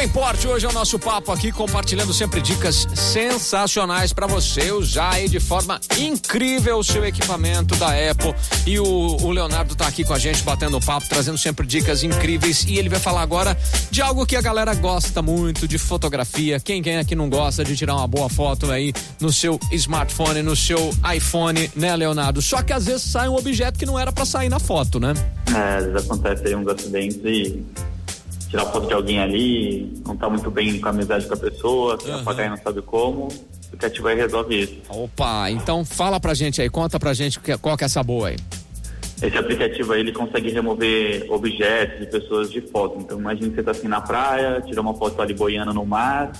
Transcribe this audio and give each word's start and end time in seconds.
Microimporte 0.00 0.48
hoje 0.48 0.64
é 0.64 0.68
o 0.70 0.72
nosso 0.72 0.98
papo 0.98 1.30
aqui, 1.30 1.52
compartilhando 1.52 2.14
sempre 2.14 2.40
dicas 2.40 2.88
sensacionais 2.94 4.14
para 4.14 4.26
você 4.26 4.72
usar 4.72 5.12
aí 5.12 5.28
de 5.28 5.38
forma 5.38 5.78
incrível 5.98 6.78
o 6.78 6.82
seu 6.82 7.04
equipamento 7.04 7.76
da 7.76 7.88
Apple. 7.88 8.34
E 8.66 8.80
o, 8.80 8.86
o 8.86 9.30
Leonardo 9.30 9.74
tá 9.74 9.86
aqui 9.86 10.02
com 10.02 10.14
a 10.14 10.18
gente 10.18 10.42
batendo 10.42 10.80
papo, 10.80 11.06
trazendo 11.06 11.36
sempre 11.36 11.66
dicas 11.66 12.02
incríveis. 12.02 12.64
E 12.64 12.78
ele 12.78 12.88
vai 12.88 12.98
falar 12.98 13.20
agora 13.20 13.54
de 13.90 14.00
algo 14.00 14.24
que 14.24 14.36
a 14.36 14.40
galera 14.40 14.72
gosta 14.72 15.20
muito, 15.20 15.68
de 15.68 15.76
fotografia. 15.76 16.58
Quem, 16.58 16.80
quem 16.80 16.96
aqui 16.96 17.14
não 17.14 17.28
gosta 17.28 17.62
de 17.62 17.76
tirar 17.76 17.94
uma 17.94 18.08
boa 18.08 18.30
foto 18.30 18.70
aí 18.70 18.94
no 19.20 19.30
seu 19.30 19.60
smartphone, 19.70 20.40
no 20.40 20.56
seu 20.56 20.94
iPhone, 21.14 21.70
né, 21.76 21.94
Leonardo? 21.94 22.40
Só 22.40 22.62
que 22.62 22.72
às 22.72 22.86
vezes 22.86 23.02
sai 23.02 23.28
um 23.28 23.34
objeto 23.34 23.78
que 23.78 23.84
não 23.84 23.98
era 23.98 24.10
para 24.10 24.24
sair 24.24 24.48
na 24.48 24.58
foto, 24.58 24.98
né? 24.98 25.12
É, 25.54 25.76
às 25.76 25.84
vezes 25.84 26.06
acontece 26.06 26.46
aí 26.46 26.54
uns 26.54 26.68
acidentes 26.68 27.18
e 27.22 27.62
tirar 28.50 28.66
foto 28.66 28.88
de 28.88 28.94
alguém 28.94 29.20
ali, 29.20 30.02
não 30.04 30.16
tá 30.16 30.28
muito 30.28 30.50
bem 30.50 30.78
com 30.80 30.88
a 30.88 30.90
amizade 30.90 31.26
com 31.26 31.34
a 31.34 31.36
pessoa, 31.36 31.98
Aham. 32.04 32.20
apagar 32.20 32.46
e 32.46 32.50
não 32.50 32.56
sabe 32.56 32.82
como, 32.82 33.28
o 33.28 33.32
aplicativo 33.68 34.08
aí 34.08 34.16
resolve 34.16 34.62
isso. 34.62 34.78
Opa, 34.88 35.50
então 35.50 35.84
fala 35.84 36.18
pra 36.18 36.34
gente 36.34 36.60
aí, 36.60 36.68
conta 36.68 36.98
pra 36.98 37.14
gente 37.14 37.38
qual 37.60 37.76
que 37.76 37.84
é 37.84 37.86
essa 37.86 38.02
boa 38.02 38.28
aí. 38.28 38.36
Esse 39.22 39.36
aplicativo 39.36 39.92
aí, 39.92 40.00
ele 40.00 40.12
consegue 40.12 40.50
remover 40.50 41.26
objetos 41.30 42.02
e 42.02 42.06
pessoas 42.06 42.50
de 42.50 42.62
foto. 42.62 42.98
Então, 42.98 43.18
imagine 43.20 43.50
que 43.50 43.56
você 43.56 43.62
tá 43.62 43.70
assim 43.70 43.86
na 43.86 44.00
praia, 44.00 44.62
tira 44.62 44.80
uma 44.80 44.94
foto 44.94 45.20
ali 45.20 45.34
boiando 45.34 45.74
no 45.74 45.84
mar 45.84 46.32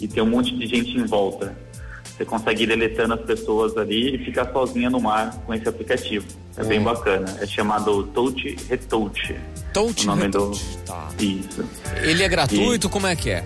e 0.00 0.06
tem 0.06 0.22
um 0.22 0.30
monte 0.30 0.56
de 0.56 0.64
gente 0.66 0.96
em 0.96 1.04
volta. 1.04 1.56
Você 2.04 2.24
consegue 2.24 2.62
ir 2.62 2.66
deletando 2.68 3.14
as 3.14 3.20
pessoas 3.22 3.76
ali 3.76 4.14
e 4.14 4.24
ficar 4.24 4.52
sozinha 4.52 4.88
no 4.88 5.00
mar 5.00 5.34
com 5.44 5.52
esse 5.52 5.68
aplicativo. 5.68 6.24
É 6.60 6.64
bem 6.64 6.80
Hum. 6.80 6.84
bacana. 6.84 7.36
É 7.40 7.46
chamado 7.46 8.02
Touch 8.08 8.56
Retouch. 8.68 9.34
Touch 9.72 10.04
o 10.04 10.06
nome 10.06 10.22
Retouch, 10.24 10.64
do... 10.64 10.82
tá. 10.84 11.08
Isso. 11.18 11.64
Ele 12.02 12.22
é 12.22 12.28
gratuito, 12.28 12.88
como 12.88 13.06
é 13.06 13.14
que 13.16 13.30
é? 13.30 13.44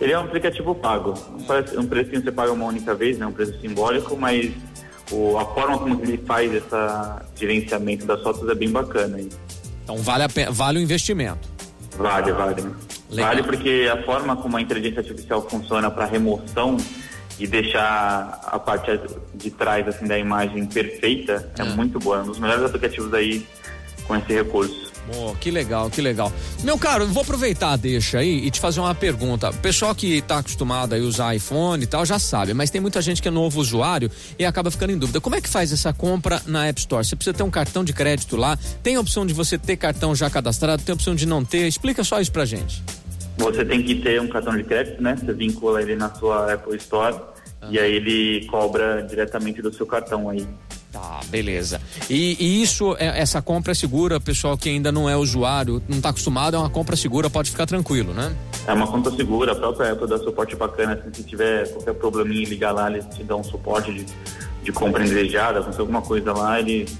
Ele 0.00 0.12
é 0.12 0.18
um 0.18 0.22
aplicativo 0.24 0.74
pago. 0.74 1.14
Um 1.38 1.42
preço- 1.44 1.84
precinho 1.84 2.22
você 2.22 2.32
paga 2.32 2.52
uma 2.52 2.64
única 2.66 2.94
vez, 2.94 3.18
né? 3.18 3.26
Um 3.26 3.32
preço 3.32 3.58
simbólico, 3.60 4.16
mas 4.16 4.50
o, 5.10 5.38
a 5.38 5.44
forma 5.54 5.78
como 5.78 6.02
ele 6.02 6.18
faz 6.26 6.52
esse 6.52 6.66
gerenciamento 7.36 8.04
das 8.06 8.22
fotos 8.22 8.48
é 8.48 8.54
bem 8.54 8.70
bacana. 8.70 9.20
E 9.20 9.28
Então 9.84 9.96
vale, 9.98 10.24
a 10.24 10.50
vale 10.50 10.78
o 10.78 10.82
investimento. 10.82 11.48
vale, 11.96 12.32
vale. 12.32 12.62
Legal. 13.08 13.28
Vale 13.28 13.42
porque 13.44 13.88
a 13.92 14.02
forma 14.02 14.36
como 14.36 14.56
a 14.56 14.60
inteligência 14.60 14.98
artificial 15.00 15.48
funciona 15.48 15.90
para 15.90 16.06
remoção 16.06 16.76
e 17.38 17.46
deixar 17.46 18.40
a 18.46 18.58
parte 18.58 18.90
de 19.34 19.50
trás 19.50 19.86
assim 19.88 20.06
da 20.06 20.18
imagem 20.18 20.64
perfeita 20.66 21.52
é, 21.58 21.62
É. 21.62 21.64
muito 21.64 21.98
boa. 21.98 22.18
É 22.18 22.22
um 22.22 22.26
dos 22.26 22.38
melhores 22.38 22.64
aplicativos 22.64 23.12
aí 23.14 23.46
com 24.06 24.16
esse 24.16 24.32
recurso. 24.32 24.86
Pô, 25.12 25.36
que 25.40 25.52
legal, 25.52 25.88
que 25.88 26.00
legal. 26.00 26.32
Meu 26.64 26.76
caro, 26.76 27.06
vou 27.06 27.22
aproveitar, 27.22 27.76
deixa 27.76 28.18
aí 28.18 28.44
e 28.44 28.50
te 28.50 28.58
fazer 28.58 28.80
uma 28.80 28.92
pergunta. 28.92 29.50
O 29.50 29.54
pessoal 29.58 29.94
que 29.94 30.20
tá 30.22 30.38
acostumado 30.38 30.94
a 30.94 30.98
usar 30.98 31.32
iPhone 31.36 31.80
e 31.84 31.86
tal 31.86 32.04
já 32.04 32.18
sabe, 32.18 32.52
mas 32.52 32.70
tem 32.70 32.80
muita 32.80 33.00
gente 33.00 33.22
que 33.22 33.28
é 33.28 33.30
novo 33.30 33.60
usuário 33.60 34.10
e 34.36 34.44
acaba 34.44 34.68
ficando 34.68 34.90
em 34.92 34.98
dúvida. 34.98 35.20
Como 35.20 35.36
é 35.36 35.40
que 35.40 35.48
faz 35.48 35.72
essa 35.72 35.92
compra 35.92 36.42
na 36.44 36.66
App 36.66 36.80
Store? 36.80 37.04
Você 37.04 37.14
precisa 37.14 37.34
ter 37.36 37.44
um 37.44 37.50
cartão 37.50 37.84
de 37.84 37.92
crédito 37.92 38.36
lá? 38.36 38.58
Tem 38.82 38.96
a 38.96 39.00
opção 39.00 39.24
de 39.24 39.32
você 39.32 39.56
ter 39.56 39.76
cartão 39.76 40.12
já 40.12 40.28
cadastrado? 40.28 40.82
Tem 40.82 40.92
a 40.92 40.96
opção 40.96 41.14
de 41.14 41.24
não 41.24 41.44
ter? 41.44 41.68
Explica 41.68 42.02
só 42.02 42.20
isso 42.20 42.32
pra 42.32 42.44
gente. 42.44 42.82
Você 43.38 43.64
tem 43.64 43.82
que 43.82 43.96
ter 43.96 44.20
um 44.20 44.28
cartão 44.28 44.56
de 44.56 44.64
crédito, 44.64 45.02
né? 45.02 45.16
Você 45.16 45.32
vincula 45.32 45.82
ele 45.82 45.94
na 45.96 46.12
sua 46.14 46.52
Apple 46.52 46.76
Store 46.76 47.14
e 47.70 47.78
aí 47.78 47.94
ele 47.96 48.46
cobra 48.46 49.02
diretamente 49.02 49.60
do 49.60 49.72
seu 49.72 49.86
cartão 49.86 50.28
aí. 50.28 50.46
Tá, 50.92 51.20
beleza. 51.28 51.78
E, 52.08 52.36
e 52.40 52.62
isso, 52.62 52.96
é- 52.98 53.20
essa 53.20 53.42
compra 53.42 53.72
é 53.72 53.74
segura, 53.74 54.18
pessoal 54.18 54.56
que 54.56 54.70
ainda 54.70 54.90
não 54.90 55.10
é 55.10 55.16
usuário, 55.16 55.82
não 55.86 56.00
tá 56.00 56.08
acostumado, 56.08 56.56
é 56.56 56.58
uma 56.58 56.70
compra 56.70 56.96
segura, 56.96 57.28
pode 57.28 57.50
ficar 57.50 57.66
tranquilo, 57.66 58.14
né? 58.14 58.34
É 58.66 58.72
uma 58.72 58.86
conta 58.86 59.10
segura, 59.10 59.52
a 59.52 59.54
própria 59.54 59.92
Apple 59.92 60.08
dá 60.08 60.16
suporte 60.18 60.56
bacana. 60.56 60.94
Assim, 60.94 61.12
se 61.12 61.22
tiver 61.24 61.68
qualquer 61.72 61.92
probleminha, 61.94 62.48
ligar 62.48 62.72
lá, 62.72 62.90
eles 62.90 63.04
te 63.14 63.22
dão 63.22 63.40
um 63.40 63.44
suporte 63.44 63.92
de, 63.92 64.06
de 64.62 64.72
compra 64.72 65.04
indesejada, 65.04 65.58
aconteceu 65.58 65.82
alguma 65.82 66.00
coisa 66.00 66.32
lá, 66.32 66.58
eles 66.58 66.96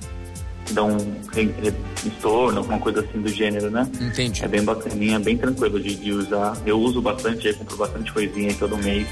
dão 0.73 0.91
um 0.91 2.09
estorno, 2.09 2.59
alguma 2.59 2.79
coisa 2.79 3.01
assim 3.01 3.21
do 3.21 3.29
gênero, 3.29 3.71
né? 3.71 3.89
Entendi. 4.01 4.45
É 4.45 4.49
bem 4.49 4.63
bacaninha, 4.63 5.19
bem 5.19 5.37
tranquilo 5.37 5.81
de, 5.81 5.95
de 5.95 6.13
usar. 6.13 6.57
Eu 6.65 6.81
uso 6.81 7.01
bastante, 7.01 7.49
aí 7.49 7.55
compro 7.55 7.77
bastante 7.77 8.13
coisinha 8.13 8.49
aí 8.49 8.55
todo 8.55 8.77
mês. 8.79 9.07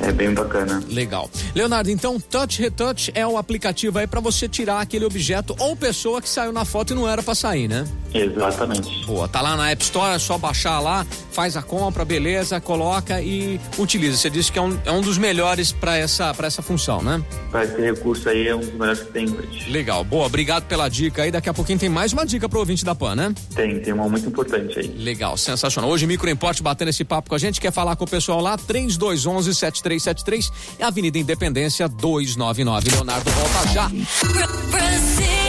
É 0.00 0.12
bem 0.12 0.34
bacana. 0.34 0.82
Legal. 0.88 1.30
Leonardo, 1.54 1.90
então 1.90 2.18
Touch 2.18 2.60
Retouch 2.60 3.12
é 3.14 3.26
o 3.26 3.38
aplicativo 3.38 3.98
aí 3.98 4.06
pra 4.06 4.20
você 4.20 4.48
tirar 4.48 4.80
aquele 4.80 5.04
objeto 5.04 5.54
ou 5.58 5.76
pessoa 5.76 6.20
que 6.20 6.28
saiu 6.28 6.52
na 6.52 6.64
foto 6.64 6.92
e 6.92 6.96
não 6.96 7.08
era 7.08 7.22
pra 7.22 7.34
sair, 7.34 7.68
né? 7.68 7.86
Exatamente. 8.14 9.04
Boa, 9.04 9.26
tá 9.26 9.40
lá 9.40 9.56
na 9.56 9.70
App 9.70 9.82
Store, 9.82 10.14
é 10.14 10.18
só 10.20 10.38
baixar 10.38 10.78
lá, 10.78 11.04
faz 11.32 11.56
a 11.56 11.62
compra, 11.62 12.04
beleza, 12.04 12.60
coloca 12.60 13.20
e 13.20 13.60
utiliza. 13.76 14.16
Você 14.16 14.30
disse 14.30 14.52
que 14.52 14.58
é 14.58 14.62
um, 14.62 14.78
é 14.84 14.92
um 14.92 15.00
dos 15.00 15.18
melhores 15.18 15.72
pra 15.72 15.96
essa, 15.96 16.32
pra 16.32 16.46
essa 16.46 16.62
função, 16.62 17.02
né? 17.02 17.22
Para 17.50 17.64
esse 17.64 17.80
recurso 17.80 18.28
aí 18.28 18.46
é 18.46 18.54
um 18.54 18.60
dos 18.60 18.72
melhores 18.72 19.00
que 19.00 19.12
tem 19.12 19.28
hoje. 19.28 19.68
Legal, 19.68 20.04
boa, 20.04 20.26
obrigado 20.26 20.64
pela 20.66 20.88
dica 20.88 21.22
aí. 21.22 21.32
Daqui 21.32 21.48
a 21.48 21.54
pouquinho 21.54 21.78
tem 21.78 21.88
mais 21.88 22.12
uma 22.12 22.24
dica 22.24 22.48
pro 22.48 22.60
ouvinte 22.60 22.84
da 22.84 22.94
PAN, 22.94 23.16
né? 23.16 23.34
Tem, 23.52 23.80
tem 23.80 23.92
uma 23.92 24.08
muito 24.08 24.28
importante 24.28 24.78
aí. 24.78 24.86
Legal, 24.86 25.36
sensacional. 25.36 25.90
Hoje 25.90 26.06
Microimporte 26.06 26.62
batendo 26.62 26.90
esse 26.90 27.04
papo 27.04 27.28
com 27.28 27.34
a 27.34 27.38
gente, 27.38 27.60
quer 27.60 27.72
falar 27.72 27.96
com 27.96 28.04
o 28.04 28.08
pessoal 28.08 28.40
lá, 28.40 28.56
3211 28.56 29.54
7373, 29.54 30.52
é 30.78 30.84
Avenida 30.84 31.18
Independência 31.18 31.88
299. 31.88 32.90
Leonardo 32.90 33.30
volta 33.30 33.68
já. 33.72 33.90
Brazil's 34.70 35.43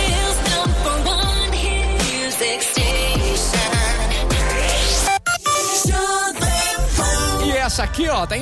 E 7.46 7.52
essa 7.52 7.84
aqui, 7.84 8.08
ó, 8.10 8.26
tá 8.26 8.34